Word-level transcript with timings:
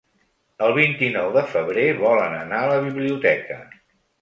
El 0.67 0.71
vint-i-nou 0.77 1.29
de 1.35 1.45
febrer 1.51 1.85
volen 2.01 2.35
anar 2.41 2.63
a 2.65 2.73
la 2.73 2.81
biblioteca. 2.89 3.61